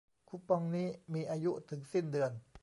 [0.29, 2.31] คูปองนี้มีอายุถึงสิ้นเดือน